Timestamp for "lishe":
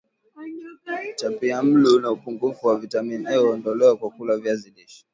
4.75-5.05